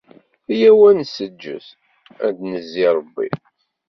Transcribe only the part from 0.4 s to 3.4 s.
Yyaw, ad nseǧǧed, ad nanezi Rebbi.